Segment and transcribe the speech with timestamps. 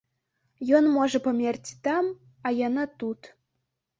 [0.77, 2.09] Ён можа памерці там,
[2.47, 3.19] а яна тут.